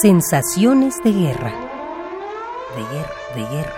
[0.00, 1.52] Sensaciones de guerra.
[2.74, 3.76] De guerra, de guerra.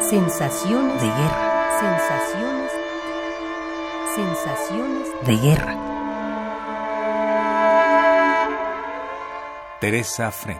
[0.00, 1.70] Sensaciones de guerra.
[1.80, 2.72] Sensaciones.
[4.14, 5.76] Sensaciones de guerra.
[9.80, 10.58] Teresa Frank.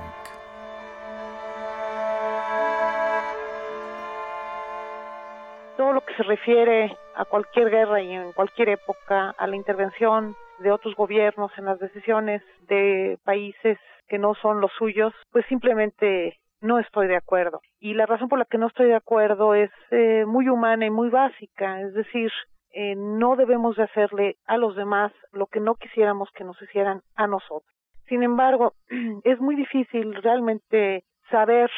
[5.79, 10.35] Todo lo que se refiere a cualquier guerra y en cualquier época, a la intervención
[10.59, 13.79] de otros gobiernos en las decisiones de países
[14.09, 17.61] que no son los suyos, pues simplemente no estoy de acuerdo.
[17.81, 20.91] Y la razón por la que no estoy de acuerdo es eh, muy humana y
[20.91, 22.31] muy básica, es decir,
[22.72, 27.03] eh, no debemos de hacerle a los demás lo que no quisiéramos que nos hicieran
[27.14, 27.72] a nosotros.
[28.08, 28.75] Sin embargo,
[29.25, 31.71] es muy difícil realmente saber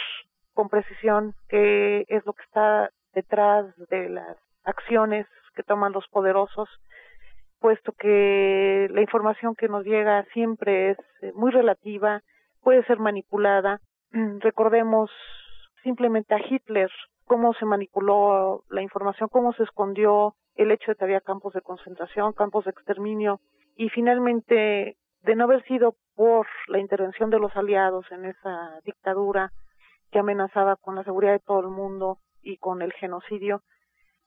[0.55, 6.69] con precisión qué es lo que está detrás de las acciones que toman los poderosos
[7.61, 12.23] puesto que la información que nos llega siempre es eh, muy relativa,
[12.63, 13.81] puede ser manipulada.
[14.41, 15.11] Recordemos
[15.83, 16.91] simplemente a Hitler,
[17.25, 21.61] cómo se manipuló la información, cómo se escondió el hecho de que había campos de
[21.61, 23.41] concentración, campos de exterminio,
[23.77, 29.51] y finalmente, de no haber sido por la intervención de los aliados en esa dictadura
[30.11, 33.63] que amenazaba con la seguridad de todo el mundo y con el genocidio,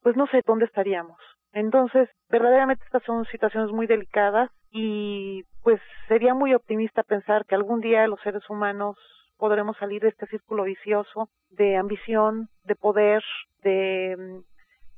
[0.02, 1.18] pues no sé dónde estaríamos.
[1.52, 7.82] Entonces, verdaderamente estas son situaciones muy delicadas y pues sería muy optimista pensar que algún
[7.82, 8.98] día los seres humanos
[9.38, 13.24] podremos salir de este círculo vicioso de ambición, de poder,
[13.64, 14.40] de mm,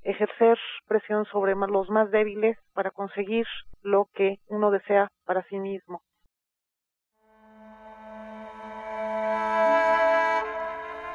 [0.04, 0.58] ejercer
[0.88, 3.46] presión sobre los más débiles para conseguir
[3.82, 6.02] lo que uno desea para sí mismo.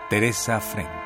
[0.09, 1.06] Teresa Frank